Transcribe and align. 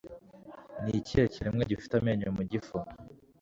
Ni 0.83 0.91
ikihe 0.99 1.25
kiremwa 1.33 1.63
gifite 1.71 1.93
amenyo 1.97 2.27
mu 2.37 2.43
gifu? 2.51 2.75